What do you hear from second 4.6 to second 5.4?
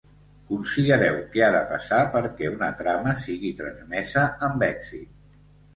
èxit.